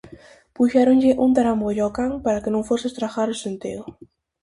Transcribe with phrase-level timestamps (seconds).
[0.55, 3.83] Puxéronlle un tarambollo ao can para que non fose estragar o centeo.